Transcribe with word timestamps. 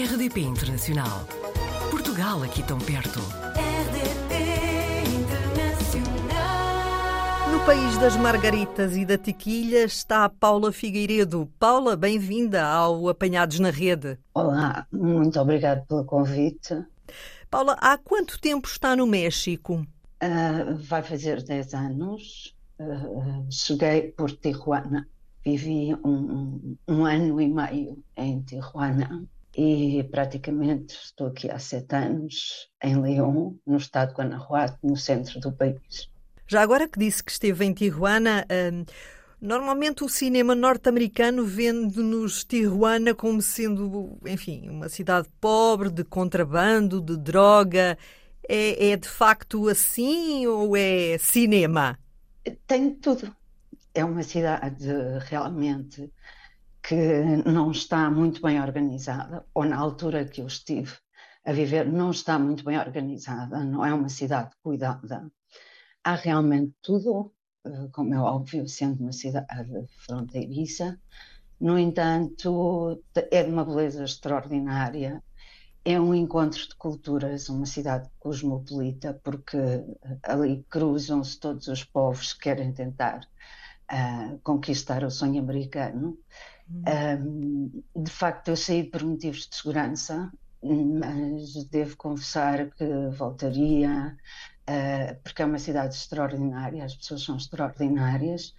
RDP 0.00 0.40
Internacional. 0.40 1.26
Portugal 1.90 2.42
aqui 2.42 2.62
tão 2.62 2.78
perto. 2.78 3.20
RDP 3.54 4.32
Internacional. 5.20 6.30
No 7.52 7.60
país 7.66 7.98
das 7.98 8.16
margaritas 8.16 8.96
e 8.96 9.04
da 9.04 9.18
tequilha 9.18 9.84
está 9.84 10.24
a 10.24 10.30
Paula 10.30 10.72
Figueiredo. 10.72 11.52
Paula, 11.58 11.96
bem-vinda 11.96 12.64
ao 12.64 13.10
Apanhados 13.10 13.60
na 13.60 13.68
Rede. 13.68 14.18
Olá, 14.32 14.86
muito 14.90 15.38
obrigado 15.38 15.86
pelo 15.86 16.06
convite. 16.06 16.82
Paula, 17.50 17.76
há 17.78 17.98
quanto 17.98 18.40
tempo 18.40 18.66
está 18.66 18.96
no 18.96 19.06
México? 19.06 19.86
Uh, 20.22 20.76
vai 20.78 21.02
fazer 21.02 21.42
10 21.42 21.74
anos. 21.74 22.56
Uh, 22.78 23.44
cheguei 23.50 24.12
por 24.12 24.32
Tijuana. 24.32 25.06
Vivi 25.44 25.94
um, 26.02 26.74
um, 26.88 27.04
ano 27.04 27.38
e 27.38 27.48
meio 27.48 28.02
em 28.16 28.40
Tijuana 28.40 29.28
e 29.62 30.02
praticamente 30.04 30.94
estou 30.94 31.26
aqui 31.26 31.50
há 31.50 31.58
sete 31.58 31.94
anos 31.94 32.70
em 32.82 32.98
León, 32.98 33.56
no 33.66 33.76
estado 33.76 34.08
de 34.08 34.14
Guanajuato, 34.14 34.78
no 34.82 34.96
centro 34.96 35.38
do 35.38 35.52
país. 35.52 36.08
Já 36.46 36.62
agora 36.62 36.88
que 36.88 36.98
disse 36.98 37.22
que 37.22 37.30
esteve 37.30 37.66
em 37.66 37.74
Tijuana, 37.74 38.46
hum, 38.50 38.86
normalmente 39.38 40.02
o 40.02 40.08
cinema 40.08 40.54
norte-americano 40.54 41.44
vende-nos 41.44 42.42
Tijuana 42.42 43.14
como 43.14 43.42
sendo, 43.42 44.18
enfim, 44.26 44.70
uma 44.70 44.88
cidade 44.88 45.28
pobre, 45.38 45.90
de 45.90 46.04
contrabando, 46.04 46.98
de 46.98 47.18
droga. 47.18 47.98
É, 48.48 48.92
é 48.92 48.96
de 48.96 49.08
facto 49.08 49.68
assim 49.68 50.46
ou 50.46 50.74
é 50.74 51.18
cinema? 51.18 51.98
Tem 52.66 52.94
tudo 52.94 53.30
é 53.94 54.04
uma 54.04 54.22
cidade 54.22 54.86
realmente 55.28 56.10
que 56.90 57.36
não 57.46 57.70
está 57.70 58.10
muito 58.10 58.42
bem 58.42 58.60
organizada, 58.60 59.46
ou 59.54 59.64
na 59.64 59.76
altura 59.76 60.24
que 60.24 60.40
eu 60.40 60.48
estive 60.48 60.92
a 61.44 61.52
viver, 61.52 61.86
não 61.86 62.10
está 62.10 62.36
muito 62.36 62.64
bem 62.64 62.76
organizada, 62.80 63.62
não 63.62 63.86
é 63.86 63.94
uma 63.94 64.08
cidade 64.08 64.50
cuidada. 64.60 65.30
Há 66.02 66.16
realmente 66.16 66.74
tudo, 66.82 67.32
eh, 67.64 67.86
como 67.92 68.12
é 68.12 68.18
óbvio, 68.18 68.66
sendo 68.68 69.04
uma 69.04 69.12
cidade 69.12 69.86
fronteiriça. 70.04 70.98
No 71.60 71.78
entanto, 71.78 73.00
é 73.14 73.44
de 73.44 73.50
uma 73.50 73.64
beleza 73.64 74.02
extraordinária. 74.02 75.22
É 75.84 76.00
um 76.00 76.12
encontro 76.12 76.66
de 76.68 76.74
culturas, 76.74 77.48
uma 77.48 77.66
cidade 77.66 78.10
cosmopolita, 78.18 79.14
porque 79.22 79.58
ali 80.24 80.64
cruzam-se 80.68 81.38
todos 81.38 81.68
os 81.68 81.84
povos 81.84 82.32
que 82.32 82.40
querem 82.40 82.72
tentar 82.72 83.20
a 83.88 84.36
conquistar 84.42 85.04
o 85.04 85.10
sonho 85.10 85.40
americano. 85.40 86.18
Uhum. 86.70 87.82
Um, 87.96 88.02
de 88.04 88.10
facto, 88.10 88.48
eu 88.48 88.56
saí 88.56 88.84
por 88.84 89.02
motivos 89.02 89.48
de 89.48 89.56
segurança, 89.56 90.32
mas 90.62 91.64
devo 91.68 91.96
confessar 91.96 92.70
que 92.74 92.84
voltaria, 93.10 94.16
uh, 94.68 95.20
porque 95.22 95.42
é 95.42 95.44
uma 95.44 95.58
cidade 95.58 95.94
extraordinária, 95.94 96.84
as 96.84 96.94
pessoas 96.96 97.22
são 97.22 97.36
extraordinárias 97.36 98.54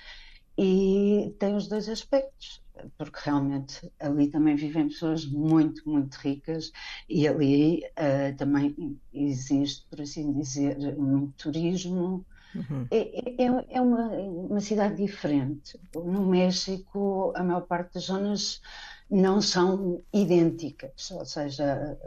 e 0.58 1.36
tem 1.40 1.56
os 1.56 1.68
dois 1.68 1.88
aspectos, 1.90 2.62
porque 2.98 3.20
realmente 3.24 3.92
ali 4.00 4.30
também 4.30 4.56
vivem 4.56 4.88
pessoas 4.90 5.26
muito, 5.26 5.88
muito 5.90 6.16
ricas 6.16 6.72
e 7.10 7.28
ali 7.28 7.82
uh, 7.92 8.36
também 8.38 9.00
existe, 9.14 9.88
por 9.90 10.02
assim 10.02 10.34
dizer, 10.34 10.78
muito 10.98 11.34
turismo, 11.38 12.26
Uhum. 12.54 12.88
É, 12.92 13.44
é, 13.44 13.76
é 13.78 13.82
uma, 13.82 14.08
uma 14.10 14.60
cidade 14.60 14.96
diferente. 14.96 15.80
No 15.96 16.26
México, 16.26 17.34
a 17.36 17.44
maior 17.44 17.62
parte 17.62 17.94
das 17.94 18.04
zonas 18.04 18.62
não 19.10 19.42
são 19.42 20.02
idênticas, 20.14 21.12
ou 21.12 21.26
seja, 21.26 21.98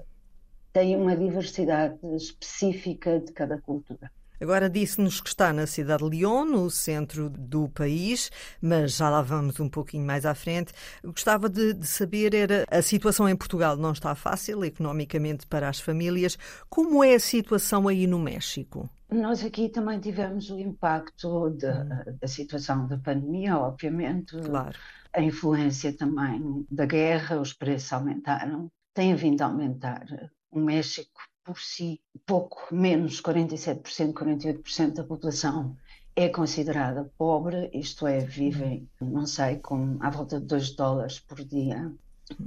tem 0.72 0.96
uma 0.96 1.16
diversidade 1.16 1.98
específica 2.16 3.20
de 3.20 3.32
cada 3.32 3.60
cultura. 3.60 4.10
Agora 4.40 4.68
disse-nos 4.68 5.20
que 5.20 5.28
está 5.28 5.52
na 5.52 5.66
cidade 5.66 6.02
de 6.02 6.10
Lyon, 6.10 6.44
no 6.44 6.70
centro 6.70 7.30
do 7.30 7.68
país, 7.68 8.30
mas 8.60 8.96
já 8.96 9.08
lá 9.08 9.22
vamos 9.22 9.60
um 9.60 9.68
pouquinho 9.68 10.04
mais 10.04 10.26
à 10.26 10.34
frente. 10.34 10.72
Gostava 11.02 11.48
de, 11.48 11.72
de, 11.72 11.86
saber, 11.86 12.34
era, 12.34 12.64
a 12.70 12.82
situação 12.82 13.28
em 13.28 13.36
Portugal 13.36 13.76
não 13.76 13.92
está 13.92 14.14
fácil 14.14 14.64
economicamente 14.64 15.46
para 15.46 15.68
as 15.68 15.80
famílias. 15.80 16.36
Como 16.68 17.02
é 17.04 17.14
a 17.14 17.20
situação 17.20 17.86
aí 17.88 18.06
no 18.06 18.18
México? 18.18 18.88
Nós 19.10 19.44
aqui 19.44 19.68
também 19.68 20.00
tivemos 20.00 20.50
o 20.50 20.58
impacto 20.58 21.50
de, 21.50 21.66
hum. 21.66 22.16
da 22.20 22.26
situação 22.26 22.86
da 22.88 22.98
pandemia, 22.98 23.56
obviamente. 23.56 24.36
Claro. 24.38 24.76
A 25.12 25.22
influência 25.22 25.96
também 25.96 26.66
da 26.68 26.86
guerra, 26.86 27.40
os 27.40 27.52
preços 27.52 27.92
aumentaram, 27.92 28.68
têm 28.92 29.14
vindo 29.14 29.42
a 29.42 29.46
aumentar. 29.46 30.04
O 30.50 30.58
México, 30.58 31.20
por 31.44 31.58
si, 31.58 32.00
pouco 32.26 32.74
menos, 32.74 33.20
47%, 33.20 34.12
48% 34.12 34.94
da 34.94 35.04
população 35.04 35.76
é 36.16 36.28
considerada 36.28 37.10
pobre, 37.18 37.70
isto 37.74 38.06
é, 38.06 38.20
vivem, 38.20 38.88
não 39.00 39.26
sei, 39.26 39.56
com 39.58 39.98
à 40.00 40.10
volta 40.10 40.40
de 40.40 40.46
2 40.46 40.74
dólares 40.76 41.20
por 41.20 41.44
dia. 41.44 41.92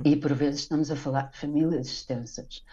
E 0.03 0.15
por 0.15 0.33
vezes 0.33 0.61
estamos 0.61 0.89
a 0.89 0.95
falar 0.95 1.29
de 1.29 1.37
famílias 1.37 1.87
extensas. 1.87 2.63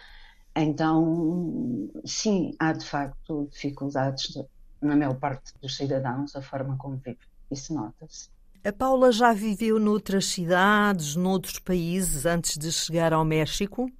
Então, 0.55 1.91
sim, 2.05 2.55
há 2.57 2.73
de 2.73 2.85
facto 2.85 3.47
dificuldades 3.51 4.29
de, 4.29 4.43
na 4.81 4.95
maior 4.95 5.15
parte 5.15 5.53
dos 5.61 5.75
cidadãos, 5.75 6.35
a 6.35 6.41
forma 6.41 6.77
como 6.77 6.95
vivem. 6.95 7.17
Isso 7.51 7.73
nota-se. 7.73 8.29
A 8.63 8.73
Paula 8.73 9.11
já 9.11 9.31
viveu 9.33 9.79
noutras 9.79 10.25
cidades, 10.25 11.15
noutros 11.15 11.59
países, 11.59 12.25
antes 12.25 12.57
de 12.57 12.71
chegar 12.71 13.13
ao 13.13 13.23
México? 13.23 13.91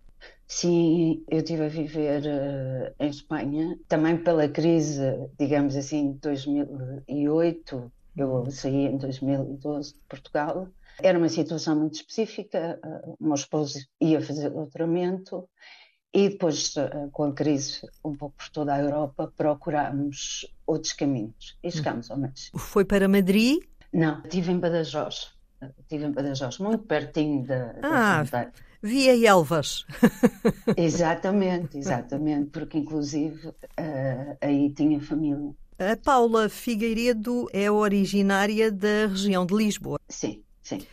Sim, 0.47 1.23
eu 1.29 1.39
estive 1.39 1.65
a 1.65 1.69
viver 1.69 2.21
uh, 2.21 2.95
em 2.99 3.09
Espanha, 3.09 3.79
também 3.87 4.17
pela 4.17 4.47
crise, 4.47 5.01
digamos 5.39 5.75
assim, 5.75 6.13
de 6.13 6.19
2008. 6.19 7.91
Eu 8.15 8.51
saí 8.51 8.85
em 8.85 8.97
2012 8.97 9.93
de 9.93 9.99
Portugal. 10.07 10.67
Era 11.01 11.17
uma 11.17 11.29
situação 11.29 11.75
muito 11.75 11.95
específica. 11.95 12.79
Uh, 12.83 13.15
o 13.19 13.25
meu 13.25 13.35
esposo 13.35 13.79
ia 13.99 14.21
fazer 14.21 14.49
doutoramento 14.51 15.49
e 16.15 16.29
depois, 16.29 16.77
eh, 16.77 17.09
com 17.11 17.25
a 17.25 17.33
crise 17.33 17.81
um 18.03 18.15
pouco 18.15 18.37
por 18.37 18.47
toda 18.47 18.73
a 18.73 18.79
Europa, 18.79 19.33
procurámos 19.35 20.49
outros 20.65 20.93
caminhos 20.93 21.57
e 21.61 21.69
chegámos 21.69 22.09
ao 22.09 22.17
México. 22.17 22.57
Foi 22.57 22.85
para 22.85 23.05
Madrid? 23.09 23.59
Não, 23.91 24.21
estive 24.23 24.53
em 24.53 24.59
Badajoz. 24.59 25.33
Estive 25.77 26.05
em 26.05 26.11
Badajoz, 26.13 26.59
muito 26.59 26.85
pertinho 26.85 27.45
da, 27.45 27.75
ah, 27.81 28.23
da 28.23 28.25
fronteira. 28.25 28.53
Via 28.85 29.27
Elvas. 29.27 29.83
exatamente, 30.77 31.75
exatamente, 31.79 32.51
porque 32.51 32.77
inclusive 32.77 33.47
uh, 33.47 34.37
aí 34.39 34.69
tinha 34.69 35.01
família. 35.01 35.55
A 35.79 35.97
Paula 35.97 36.47
Figueiredo 36.49 37.47
é 37.51 37.69
originária 37.71 38.71
da 38.71 39.07
região 39.07 39.43
de 39.43 39.55
Lisboa. 39.55 39.99
Sim, 40.07 40.43
sim 40.61 40.85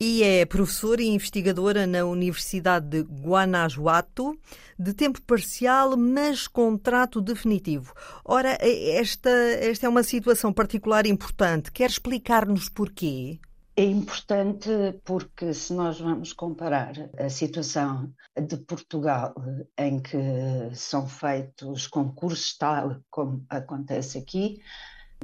e 0.00 0.22
é 0.22 0.46
professora 0.46 1.02
e 1.02 1.08
investigadora 1.08 1.86
na 1.86 2.06
Universidade 2.06 2.86
de 2.88 3.02
Guanajuato, 3.02 4.34
de 4.78 4.94
tempo 4.94 5.20
parcial, 5.20 5.94
mas 5.94 6.48
contrato 6.48 7.20
definitivo. 7.20 7.92
Ora, 8.24 8.56
esta, 8.62 9.28
esta 9.28 9.84
é 9.84 9.88
uma 9.90 10.02
situação 10.02 10.54
particular 10.54 11.04
importante. 11.04 11.70
Quer 11.70 11.90
explicar-nos 11.90 12.70
porquê? 12.70 13.38
É 13.80 13.84
importante 13.84 14.68
porque, 15.06 15.54
se 15.54 15.72
nós 15.72 15.98
vamos 15.98 16.34
comparar 16.34 16.92
a 17.18 17.30
situação 17.30 18.12
de 18.36 18.58
Portugal, 18.58 19.34
em 19.78 19.98
que 20.02 20.18
são 20.74 21.08
feitos 21.08 21.86
concursos 21.86 22.58
tal 22.58 23.00
como 23.08 23.42
acontece 23.48 24.18
aqui, 24.18 24.60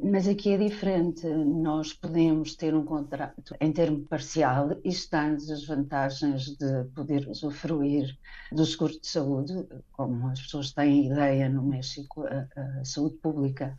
mas 0.03 0.27
aqui 0.27 0.55
é 0.55 0.56
diferente. 0.56 1.27
Nós 1.28 1.93
podemos 1.93 2.56
ter 2.56 2.75
um 2.75 2.87
contrato 2.87 3.55
em 3.61 3.71
termo 3.72 4.06
parcial 4.09 4.71
e 4.83 4.91
dá-nos 5.11 5.50
as 5.50 5.67
vantagens 5.67 6.56
de 6.56 6.85
poder 6.94 7.29
usufruir 7.29 8.17
do 8.50 8.64
seguro 8.64 8.99
de 8.99 9.06
saúde, 9.06 9.52
como 9.93 10.29
as 10.29 10.41
pessoas 10.41 10.73
têm 10.73 11.09
ideia 11.12 11.47
no 11.50 11.62
México, 11.62 12.25
a, 12.25 12.81
a 12.81 12.85
saúde 12.87 13.19
pública 13.19 13.76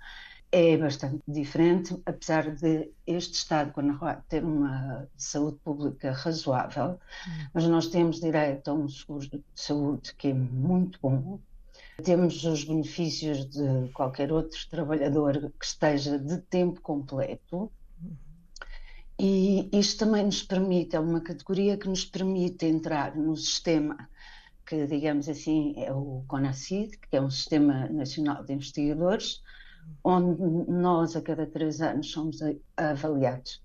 é 0.51 0.77
bastante 0.77 1.21
diferente, 1.27 1.99
apesar 2.05 2.55
de 2.55 2.89
este 3.05 3.33
Estado, 3.33 3.71
Guanajuato, 3.71 4.23
ter 4.29 4.43
uma 4.43 5.07
saúde 5.17 5.57
pública 5.63 6.11
razoável, 6.11 6.91
hum. 7.27 7.47
mas 7.53 7.65
nós 7.65 7.87
temos 7.87 8.19
direito 8.19 8.69
a 8.69 8.73
um 8.73 8.87
seguro 8.87 9.27
de 9.27 9.43
saúde 9.55 10.13
que 10.15 10.29
é 10.29 10.33
muito 10.33 10.99
bom, 11.01 11.39
temos 12.03 12.43
os 12.43 12.63
benefícios 12.63 13.49
de 13.49 13.89
qualquer 13.93 14.31
outro 14.31 14.59
trabalhador 14.69 15.51
que 15.59 15.65
esteja 15.65 16.17
de 16.17 16.37
tempo 16.37 16.79
completo. 16.81 17.71
E 19.19 19.67
isto 19.73 20.05
também 20.05 20.23
nos 20.23 20.43
permite, 20.43 20.95
é 20.95 20.99
uma 20.99 21.21
categoria 21.21 21.75
que 21.75 21.89
nos 21.89 22.05
permite 22.05 22.67
entrar 22.67 23.15
no 23.15 23.35
sistema 23.35 24.07
que, 24.63 24.85
digamos 24.85 25.27
assim, 25.29 25.73
é 25.77 25.91
o 25.91 26.23
CONACID, 26.27 26.97
que 26.97 27.15
é 27.15 27.21
um 27.21 27.31
Sistema 27.31 27.87
Nacional 27.87 28.43
de 28.43 28.53
Investigadores, 28.53 29.41
onde 30.03 30.41
nós, 30.71 31.15
a 31.15 31.21
cada 31.21 31.45
três 31.45 31.81
anos, 31.81 32.11
somos 32.11 32.39
avaliados 32.75 33.61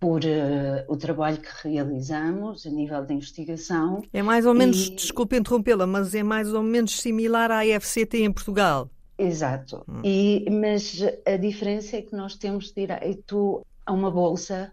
por 0.00 0.20
uh, 0.24 0.84
o 0.86 0.96
trabalho 0.96 1.38
que 1.38 1.48
realizamos 1.68 2.66
a 2.66 2.70
nível 2.70 3.04
de 3.04 3.14
investigação. 3.14 4.02
É 4.12 4.22
mais 4.22 4.46
ou 4.46 4.54
menos, 4.54 4.86
e... 4.86 4.94
desculpe 4.94 5.36
interrompê-la, 5.36 5.86
mas 5.86 6.14
é 6.14 6.22
mais 6.22 6.52
ou 6.52 6.62
menos 6.62 7.00
similar 7.00 7.50
à 7.50 7.66
IFCT 7.66 8.22
em 8.22 8.32
Portugal. 8.32 8.88
Exato. 9.18 9.84
Hum. 9.88 10.00
E, 10.04 10.46
mas 10.50 11.02
a 11.26 11.36
diferença 11.36 11.96
é 11.96 12.02
que 12.02 12.14
nós 12.14 12.36
temos 12.36 12.72
direito 12.72 13.66
a 13.84 13.92
uma 13.92 14.10
bolsa 14.10 14.72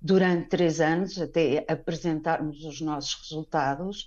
durante 0.00 0.48
três 0.48 0.80
anos, 0.80 1.20
até 1.20 1.64
apresentarmos 1.68 2.64
os 2.64 2.80
nossos 2.80 3.14
resultados, 3.20 4.06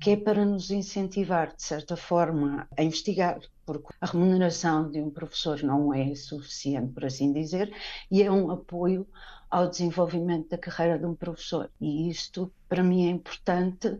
que 0.00 0.10
é 0.10 0.16
para 0.16 0.44
nos 0.44 0.70
incentivar, 0.70 1.54
de 1.54 1.62
certa 1.62 1.96
forma, 1.96 2.68
a 2.76 2.82
investigar, 2.82 3.40
porque 3.64 3.88
a 4.00 4.06
remuneração 4.06 4.90
de 4.90 5.00
um 5.00 5.10
professor 5.10 5.62
não 5.62 5.94
é 5.94 6.14
suficiente, 6.14 6.92
por 6.92 7.04
assim 7.04 7.32
dizer, 7.32 7.72
e 8.10 8.22
é 8.22 8.30
um 8.30 8.50
apoio 8.50 9.06
ao 9.50 9.68
desenvolvimento 9.70 10.50
da 10.50 10.58
carreira 10.58 10.98
de 10.98 11.06
um 11.06 11.14
professor. 11.14 11.70
E 11.80 12.10
isto, 12.10 12.52
para 12.68 12.82
mim, 12.82 13.06
é 13.06 13.10
importante 13.10 13.98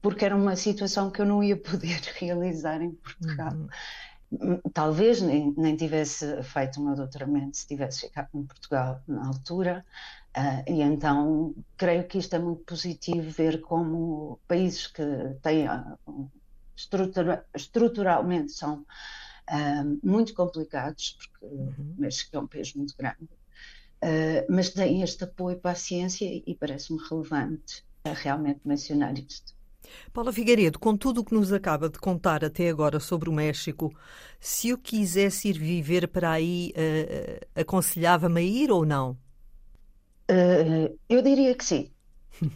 porque 0.00 0.24
era 0.24 0.34
uma 0.34 0.56
situação 0.56 1.10
que 1.10 1.20
eu 1.20 1.26
não 1.26 1.42
ia 1.42 1.56
poder 1.56 2.00
realizar 2.18 2.80
em 2.80 2.92
Portugal. 2.92 3.52
Uhum. 3.52 3.68
Talvez 4.72 5.20
nem, 5.20 5.52
nem 5.56 5.76
tivesse 5.76 6.42
feito 6.42 6.80
o 6.80 6.84
meu 6.84 6.94
doutoramento 6.94 7.56
se 7.56 7.66
tivesse 7.66 8.02
ficado 8.02 8.28
em 8.34 8.44
Portugal 8.44 9.02
na 9.08 9.26
altura, 9.26 9.84
Uh, 10.36 10.62
e 10.70 10.80
então 10.80 11.52
creio 11.76 12.06
que 12.06 12.18
isto 12.18 12.36
é 12.36 12.38
muito 12.38 12.62
positivo 12.62 13.28
ver 13.30 13.60
como 13.62 14.38
países 14.46 14.86
que 14.86 15.02
têm 15.42 15.66
uh, 15.68 16.30
estrutura, 16.76 17.44
estruturalmente 17.52 18.52
são 18.52 18.86
uh, 19.50 20.00
muito 20.04 20.32
complicados, 20.32 21.18
porque 21.18 21.46
uhum. 21.46 21.94
México 21.98 22.36
é 22.36 22.38
um 22.38 22.46
país 22.46 22.72
muito 22.74 22.96
grande, 22.96 23.28
mas 24.48 24.70
têm 24.70 25.02
este 25.02 25.24
apoio 25.24 25.58
para 25.58 25.72
a 25.72 25.74
ciência 25.74 26.24
e 26.24 26.54
parece-me 26.54 26.98
relevante 27.10 27.84
realmente 28.04 28.60
mencionar 28.64 29.18
isto. 29.18 29.52
Paula 30.12 30.32
Figueiredo, 30.32 30.78
com 30.78 30.96
tudo 30.96 31.20
o 31.20 31.24
que 31.24 31.34
nos 31.34 31.52
acaba 31.52 31.88
de 31.88 31.98
contar 31.98 32.44
até 32.44 32.68
agora 32.68 33.00
sobre 33.00 33.28
o 33.28 33.32
México, 33.32 33.94
se 34.38 34.68
eu 34.68 34.78
quisesse 34.78 35.48
ir 35.48 35.58
viver 35.58 36.08
para 36.08 36.30
aí, 36.30 36.72
aconselhava-me 37.54 38.40
a 38.40 38.44
ir 38.44 38.70
ou 38.70 38.84
não? 38.84 39.16
Uh, 40.30 40.96
eu 41.08 41.22
diria 41.22 41.54
que 41.56 41.64
sim. 41.64 41.90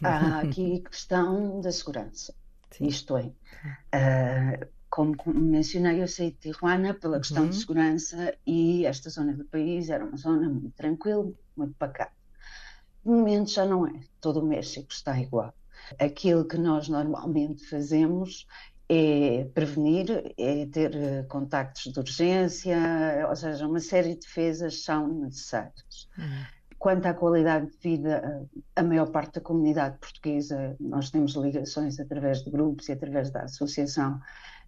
Há 0.01 0.39
aqui 0.47 0.79
questão 0.79 1.59
da 1.59 1.71
segurança. 1.71 2.33
Sim. 2.71 2.87
Isto 2.87 3.17
é, 3.17 3.25
uh, 3.25 4.67
como 4.89 5.15
mencionei, 5.27 6.01
eu 6.01 6.07
saí 6.07 6.31
de 6.31 6.37
Tijuana 6.37 6.93
pela 6.93 7.19
questão 7.19 7.43
uhum. 7.43 7.49
de 7.49 7.55
segurança 7.57 8.33
e 8.47 8.85
esta 8.85 9.09
zona 9.09 9.33
do 9.33 9.43
país 9.43 9.89
era 9.89 10.05
uma 10.05 10.15
zona 10.15 10.47
muito 10.47 10.71
tranquila, 10.71 11.29
muito 11.55 11.73
pacata. 11.75 12.13
No 13.03 13.17
momento 13.17 13.51
já 13.51 13.65
não 13.65 13.85
é. 13.85 13.99
Todo 14.21 14.39
o 14.39 14.45
México 14.45 14.87
está 14.89 15.19
igual. 15.19 15.53
Aquilo 15.99 16.45
que 16.45 16.57
nós 16.57 16.89
normalmente 16.89 17.65
fazemos 17.65 18.45
é 18.87 19.45
prevenir, 19.53 20.33
é 20.37 20.65
ter 20.67 20.95
eh, 20.95 21.23
contactos 21.23 21.91
de 21.91 21.99
urgência, 21.99 22.77
ou 23.27 23.35
seja, 23.35 23.67
uma 23.67 23.79
série 23.79 24.13
de 24.13 24.19
defesas 24.19 24.83
são 24.83 25.07
necessárias. 25.07 26.07
Uhum. 26.17 26.43
Quanto 26.77 27.07
à 27.07 27.13
qualidade 27.13 27.71
de 27.71 27.77
vida, 27.77 28.47
a 28.75 28.83
maior 28.83 29.07
parte 29.07 29.35
da 29.35 29.41
comunidade 29.41 29.97
portuguesa, 29.97 30.75
nós 30.79 31.09
temos 31.09 31.33
ligações 31.33 31.99
através 31.99 32.43
de 32.43 32.51
grupos 32.51 32.87
e 32.89 32.91
através 32.91 33.31
da 33.31 33.43
associação, 33.43 34.19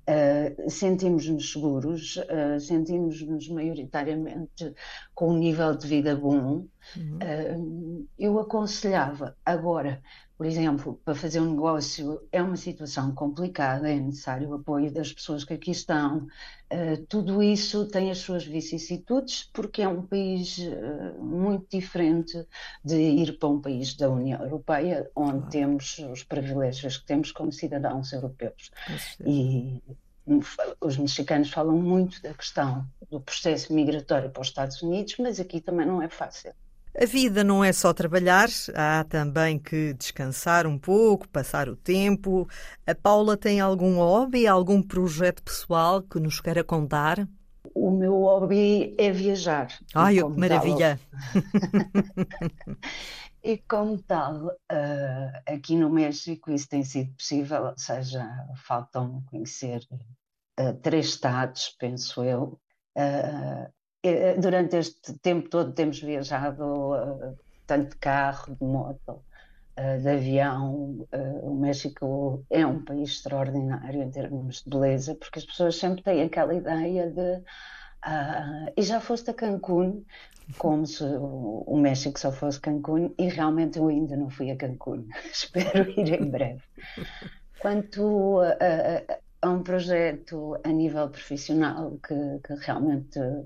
uh, 0.10 0.70
sentimos-nos 0.70 1.52
seguros, 1.52 2.18
uh, 2.18 2.60
sentimos-nos 2.60 3.50
maioritariamente 3.50 4.74
com 5.14 5.32
um 5.34 5.38
nível 5.38 5.76
de 5.76 5.88
vida 5.88 6.16
bom. 6.16 6.66
Uhum. 6.96 7.18
Uh, 7.18 8.08
eu 8.18 8.40
aconselhava, 8.40 9.36
agora, 9.46 10.02
por 10.38 10.46
exemplo, 10.46 11.02
para 11.04 11.16
fazer 11.16 11.40
um 11.40 11.52
negócio 11.52 12.22
é 12.32 12.42
uma 12.44 12.56
situação 12.56 13.12
complicada, 13.14 13.90
é 13.90 13.96
necessário 13.96 14.50
o 14.50 14.54
apoio 14.54 14.92
das 14.92 15.12
pessoas 15.12 15.44
que 15.44 15.54
aqui 15.54 15.72
estão. 15.72 16.28
Uh, 16.72 17.04
tudo 17.10 17.42
isso 17.42 17.88
tem 17.88 18.12
as 18.12 18.20
suas 18.20 18.46
vicissitudes, 18.46 19.50
porque 19.52 19.82
é 19.82 19.88
um 19.88 20.04
país 20.04 20.60
uh, 20.60 21.24
muito 21.24 21.66
diferente 21.72 22.48
de 22.86 22.98
ir 22.98 23.40
para 23.40 23.50
um 23.50 23.60
país 23.60 23.96
da 23.96 24.10
União 24.10 24.40
Europeia, 24.42 25.10
onde 25.16 25.40
claro. 25.40 25.50
temos 25.50 25.98
os 26.12 26.24
privilégios 26.24 26.98
que 26.98 27.06
temos 27.06 27.32
como 27.32 27.52
cidadãos 27.52 28.14
europeus. 28.14 28.70
E 29.26 29.82
os 30.82 30.98
mexicanos 30.98 31.50
falam 31.50 31.78
muito 31.78 32.22
da 32.22 32.34
questão 32.34 32.86
do 33.10 33.22
processo 33.22 33.74
migratório 33.74 34.30
para 34.30 34.42
os 34.42 34.50
Estados 34.50 34.82
Unidos, 34.82 35.16
mas 35.18 35.40
aqui 35.40 35.62
também 35.62 35.86
não 35.86 36.02
é 36.02 36.10
fácil. 36.10 36.54
A 37.00 37.06
vida 37.06 37.44
não 37.44 37.64
é 37.64 37.72
só 37.72 37.94
trabalhar, 37.94 38.50
há 38.74 39.04
também 39.04 39.60
que 39.60 39.94
descansar 39.94 40.66
um 40.66 40.80
pouco, 40.80 41.30
passar 41.30 41.70
o 41.70 41.76
tempo. 41.76 42.50
A 42.88 42.96
Paula 42.96 43.38
tem 43.38 43.60
algum 43.60 43.98
hobby, 43.98 44.48
algum 44.48 44.82
projeto 44.82 45.44
pessoal 45.44 46.02
que 46.02 46.20
nos 46.20 46.42
queira 46.42 46.64
contar? 46.64 47.30
O 47.76 47.92
meu 47.92 48.22
hobby 48.22 48.96
é 48.98 49.12
viajar. 49.12 49.68
Ai, 49.94 50.16
que 50.16 50.24
maravilha! 50.24 51.00
e 53.44 53.60
como 53.60 54.02
tal, 54.02 54.48
uh, 54.48 55.32
aqui 55.46 55.76
no 55.76 55.92
México 55.92 56.50
isso 56.50 56.68
tem 56.68 56.84
sido 56.84 57.14
possível, 57.14 57.66
ou 57.66 57.78
seja, 57.78 58.28
faltam 58.66 59.24
conhecer 59.30 59.88
uh, 60.60 60.74
três 60.82 61.10
estados, 61.10 61.76
penso 61.78 62.24
eu. 62.24 62.60
Uh, 62.98 63.77
durante 64.38 64.78
este 64.78 65.14
tempo 65.20 65.50
todo 65.50 65.74
temos 65.74 66.02
viajado 66.02 66.64
uh, 66.64 67.38
tanto 67.66 67.92
de 67.92 67.98
carro, 67.98 68.56
de 68.56 68.66
moto, 68.66 69.24
uh, 69.78 70.02
de 70.02 70.10
avião. 70.10 71.08
O 71.42 71.54
México 71.56 72.44
é 72.50 72.66
um 72.66 72.84
país 72.84 73.12
extraordinário 73.12 74.02
em 74.02 74.12
termos 74.12 74.64
de 74.64 74.70
beleza, 74.70 75.16
porque 75.16 75.40
as 75.40 75.46
pessoas 75.46 75.76
sempre 75.76 76.04
têm 76.04 76.24
aquela 76.24 76.54
ideia 76.54 77.10
de. 77.10 77.44
e 78.76 78.82
já 78.82 79.00
foste 79.00 79.32
a 79.32 79.34
Cancún, 79.34 80.04
como 80.58 80.86
se 80.86 81.04
o, 81.04 81.78
México 81.78 82.20
só 82.20 82.32
fosse 82.32 82.60
Cancún, 82.60 83.14
e 83.18 83.28
realmente 83.28 83.80
eu 83.80 83.88
ainda 83.88 84.16
não 84.16 84.30
fui 84.30 84.52
a 84.52 84.56
Cancún. 84.56 85.08
Espero 85.32 85.90
ir 85.90 86.22
em 86.22 86.30
breve. 86.30 86.64
Quanto 87.60 88.40
a, 88.42 89.18
a 89.42 89.50
um 89.50 89.64
projeto 89.64 90.60
a 90.64 90.70
nível 90.70 91.10
profissional 91.10 92.00
que, 92.06 92.16
que 92.44 92.54
realmente 92.66 93.20
eh, 93.20 93.44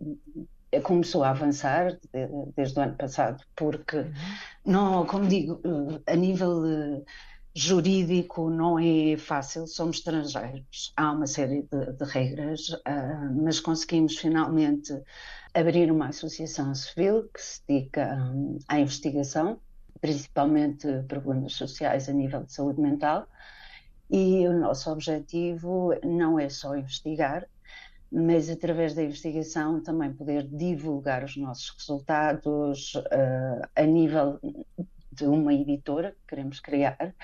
começou 0.79 1.23
a 1.23 1.31
avançar 1.31 1.97
desde 2.55 2.79
o 2.79 2.83
ano 2.83 2.95
passado, 2.95 3.43
porque, 3.55 3.97
uhum. 3.97 4.13
não, 4.65 5.05
como 5.05 5.27
digo, 5.27 5.59
eh, 5.65 6.13
a 6.13 6.15
nível 6.15 6.65
eh, 6.65 7.01
jurídico 7.53 8.49
não 8.49 8.79
é 8.79 9.17
fácil, 9.17 9.67
somos 9.67 9.97
estrangeiros, 9.97 10.93
há 10.95 11.11
uma 11.11 11.27
série 11.27 11.63
de, 11.63 11.93
de 11.93 12.05
regras, 12.05 12.69
uh, 12.69 13.43
mas 13.43 13.59
conseguimos 13.59 14.17
finalmente 14.17 14.93
abrir 15.53 15.91
uma 15.91 16.07
associação 16.07 16.73
civil 16.73 17.29
que 17.33 17.41
se 17.41 17.61
dedica 17.67 18.15
um, 18.15 18.57
à 18.69 18.79
investigação, 18.79 19.59
principalmente 19.99 20.87
problemas 21.09 21.53
sociais 21.53 22.07
a 22.07 22.13
nível 22.13 22.43
de 22.43 22.53
saúde 22.53 22.79
mental, 22.79 23.27
e 24.09 24.47
o 24.47 24.53
nosso 24.57 24.89
objetivo 24.89 25.93
não 26.03 26.39
é 26.39 26.47
só 26.47 26.75
investigar, 26.75 27.47
mas 28.11 28.49
através 28.49 28.93
da 28.93 29.03
investigação 29.03 29.81
também 29.81 30.11
poder 30.11 30.43
divulgar 30.47 31.23
os 31.23 31.37
nossos 31.37 31.69
resultados 31.77 32.93
uh, 32.95 33.69
a 33.75 33.83
nível 33.83 34.39
de 35.11 35.25
uma 35.25 35.53
editora 35.53 36.11
que 36.11 36.27
queremos 36.27 36.59
criar, 36.59 37.15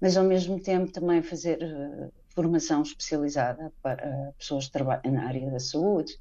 mas 0.00 0.16
ao 0.16 0.24
mesmo 0.24 0.60
tempo 0.60 0.90
também 0.90 1.22
fazer 1.22 1.58
uh, 1.62 2.12
formação 2.30 2.82
especializada 2.82 3.72
para 3.82 4.32
pessoas 4.38 4.66
que 4.66 4.72
trabalham 4.72 5.12
na 5.12 5.26
área 5.26 5.50
da 5.50 5.60
saúde 5.60 6.18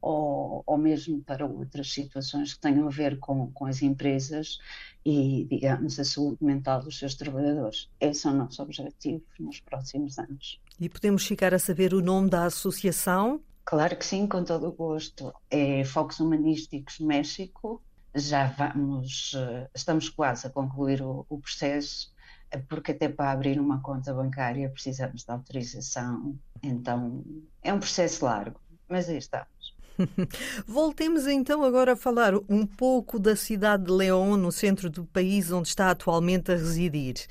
ou, 0.00 0.62
ou 0.64 0.78
mesmo 0.78 1.20
para 1.22 1.44
outras 1.44 1.92
situações 1.92 2.54
que 2.54 2.60
tenham 2.60 2.86
a 2.86 2.90
ver 2.90 3.18
com, 3.18 3.50
com 3.52 3.66
as 3.66 3.82
empresas 3.82 4.58
e, 5.04 5.46
digamos, 5.50 5.98
a 5.98 6.04
saúde 6.04 6.38
mental 6.40 6.82
dos 6.82 6.98
seus 6.98 7.14
trabalhadores. 7.14 7.88
Esse 8.00 8.26
é 8.26 8.30
o 8.30 8.34
nosso 8.34 8.62
objetivo 8.62 9.24
nos 9.40 9.60
próximos 9.60 10.18
anos. 10.18 10.60
E 10.78 10.88
podemos 10.88 11.26
ficar 11.26 11.54
a 11.54 11.58
saber 11.58 11.94
o 11.94 12.00
nome 12.00 12.30
da 12.30 12.44
associação? 12.44 13.40
Claro 13.66 13.96
que 13.96 14.06
sim, 14.06 14.28
com 14.28 14.44
todo 14.44 14.68
o 14.68 14.72
gosto. 14.72 15.34
É 15.50 15.84
Focos 15.84 16.20
Humanísticos 16.20 17.00
México. 17.00 17.82
Já 18.14 18.46
vamos, 18.46 19.32
eh, 19.36 19.68
estamos 19.74 20.08
quase 20.08 20.46
a 20.46 20.50
concluir 20.50 21.02
o, 21.02 21.26
o 21.28 21.40
processo, 21.40 22.14
eh, 22.52 22.58
porque 22.68 22.92
até 22.92 23.08
para 23.08 23.32
abrir 23.32 23.58
uma 23.58 23.82
conta 23.82 24.14
bancária 24.14 24.70
precisamos 24.70 25.24
de 25.24 25.32
autorização. 25.32 26.38
Então 26.62 27.24
é 27.60 27.74
um 27.74 27.80
processo 27.80 28.24
largo, 28.24 28.60
mas 28.88 29.08
aí 29.08 29.18
estamos. 29.18 29.74
Voltemos 30.64 31.26
então 31.26 31.64
agora 31.64 31.94
a 31.94 31.96
falar 31.96 32.34
um 32.48 32.64
pouco 32.64 33.18
da 33.18 33.34
cidade 33.34 33.86
de 33.86 33.90
León, 33.90 34.36
no 34.36 34.52
centro 34.52 34.88
do 34.88 35.04
país 35.06 35.50
onde 35.50 35.66
está 35.66 35.90
atualmente 35.90 36.52
a 36.52 36.54
residir. 36.54 37.26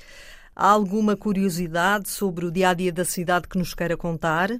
Há 0.54 0.68
alguma 0.68 1.16
curiosidade 1.16 2.10
sobre 2.10 2.44
o 2.44 2.50
dia 2.50 2.68
a 2.68 2.74
dia 2.74 2.92
da 2.92 3.06
cidade 3.06 3.48
que 3.48 3.56
nos 3.56 3.72
queira 3.72 3.96
contar? 3.96 4.50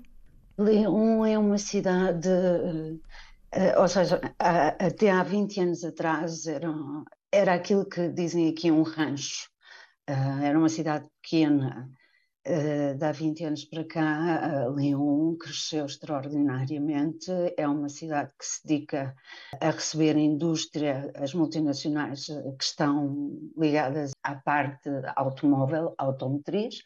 León 0.59 1.27
é 1.27 1.39
uma 1.39 1.59
cidade, 1.59 2.29
uh, 2.29 3.81
ou 3.81 3.89
seja, 3.89 4.21
até 4.39 5.11
há 5.11 5.23
20 5.23 5.61
anos 5.61 5.85
atrás 5.85 6.47
era, 6.47 6.73
era 7.31 7.55
aquilo 7.55 7.85
que 7.85 8.09
dizem 8.09 8.49
aqui 8.49 8.71
um 8.71 8.83
rancho. 8.83 9.49
Uh, 10.09 10.43
era 10.43 10.59
uma 10.59 10.69
cidade 10.69 11.07
pequena. 11.23 11.91
De 12.97 13.05
há 13.05 13.11
20 13.11 13.45
anos 13.45 13.65
para 13.65 13.85
cá, 13.85 14.69
Lyon 14.69 15.37
cresceu 15.37 15.85
extraordinariamente. 15.85 17.29
É 17.57 17.67
uma 17.67 17.89
cidade 17.89 18.31
que 18.39 18.47
se 18.47 18.65
dedica 18.65 19.17
a 19.61 19.71
receber 19.71 20.15
a 20.15 20.21
indústria, 20.21 21.11
as 21.17 21.35
multinacionais 21.35 22.27
que 22.27 22.65
estão 22.65 23.37
ligadas 23.59 24.13
à 24.23 24.37
parte 24.37 24.89
automóvel, 25.17 25.93
automotriz. 25.99 26.85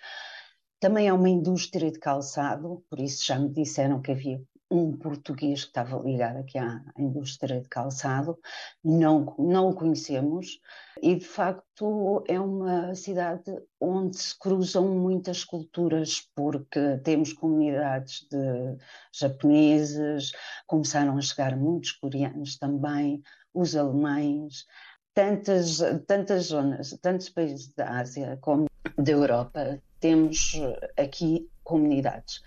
Também 0.81 1.09
é 1.09 1.13
uma 1.13 1.29
indústria 1.29 1.91
de 1.93 1.99
calçado, 1.99 2.83
por 2.89 2.99
isso 2.99 3.23
já 3.27 3.39
me 3.39 3.51
disseram 3.51 4.01
que 4.01 4.13
havia 4.13 4.43
um 4.71 4.97
português 4.97 5.65
que 5.65 5.71
estava 5.71 5.99
ligado 5.99 6.39
aqui 6.39 6.57
à 6.57 6.83
indústria 6.97 7.61
de 7.61 7.69
calçado, 7.69 8.39
não, 8.83 9.35
não 9.39 9.69
o 9.69 9.75
conhecemos, 9.75 10.59
e 11.03 11.17
de 11.17 11.27
facto 11.27 12.25
é 12.27 12.41
uma 12.41 12.95
cidade 12.95 13.53
onde 13.79 14.17
se 14.17 14.39
cruzam 14.39 14.89
muitas 14.89 15.45
culturas, 15.45 16.23
porque 16.35 16.97
temos 17.05 17.35
comunidades 17.35 18.27
de 18.31 18.79
japoneses, 19.13 20.33
começaram 20.67 21.19
a 21.19 21.21
chegar 21.21 21.55
muitos 21.59 21.93
coreanos 21.93 22.57
também, 22.57 23.23
os 23.53 23.77
alemães, 23.77 24.65
tantas, 25.13 25.79
tantas 26.07 26.45
zonas, 26.45 26.97
tantos 27.03 27.29
países 27.29 27.71
da 27.75 27.99
Ásia 27.99 28.39
como 28.41 28.67
da 28.97 29.13
Europa, 29.13 29.79
temos 30.01 30.53
aqui 30.97 31.49
comunidades. 31.63 32.43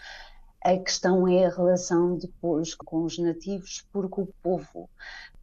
A 0.64 0.78
questão 0.78 1.28
é 1.28 1.46
a 1.46 1.50
relação 1.50 2.18
depois 2.18 2.74
com 2.74 3.04
os 3.04 3.18
nativos, 3.18 3.86
porque 3.92 4.22
o 4.22 4.28
povo, 4.42 4.90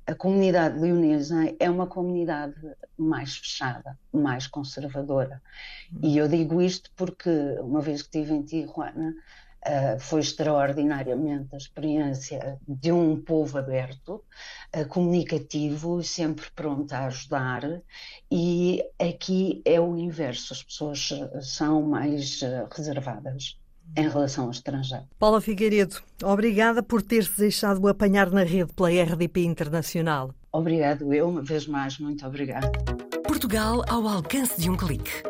a 0.07 0.15
comunidade 0.15 0.79
leonesa 0.79 1.55
é 1.59 1.71
uma 1.71 1.87
comunidade 1.87 2.57
mais 2.97 3.37
fechada, 3.37 3.99
mais 4.13 4.47
conservadora. 4.47 5.43
E 6.03 6.17
eu 6.17 6.27
digo 6.27 6.61
isto 6.61 6.91
porque, 6.97 7.31
uma 7.61 7.81
vez 7.81 8.03
que 8.03 8.19
estive 8.19 8.35
em 8.35 8.43
Tijuana, 8.43 9.15
Uh, 9.67 10.01
foi 10.01 10.21
extraordinariamente 10.21 11.55
a 11.55 11.59
experiência 11.59 12.59
de 12.67 12.91
um 12.91 13.21
povo 13.21 13.59
aberto, 13.59 14.25
uh, 14.75 14.89
comunicativo, 14.89 16.03
sempre 16.03 16.47
pronto 16.57 16.91
a 16.95 17.05
ajudar, 17.07 17.83
e 18.31 18.83
aqui 18.99 19.61
é 19.67 19.79
o 19.79 19.99
inverso, 19.99 20.55
as 20.55 20.63
pessoas 20.63 21.11
são 21.43 21.83
mais 21.83 22.41
uh, 22.41 22.67
reservadas 22.75 23.59
em 23.97 24.09
relação 24.09 24.45
ao 24.45 24.51
estrangeiro. 24.51 25.05
Paula 25.19 25.41
Figueiredo, 25.41 25.97
obrigada 26.23 26.83
por 26.83 27.03
ter 27.03 27.25
se 27.25 27.39
deixado 27.39 27.87
apanhar 27.87 28.31
na 28.31 28.45
rede 28.45 28.73
pela 28.73 28.89
RDP 28.89 29.45
Internacional. 29.45 30.35
Obrigado 30.53 31.13
eu, 31.13 31.29
uma 31.29 31.43
vez 31.43 31.67
mais, 31.67 31.99
muito 31.99 32.27
obrigada. 32.27 32.71
Portugal 33.27 33.85
ao 33.89 34.07
alcance 34.09 34.61
de 34.61 34.71
um 34.71 34.77
clique. 34.77 35.30